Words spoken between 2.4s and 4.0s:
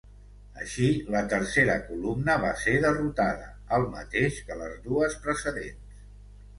va ser derrotada el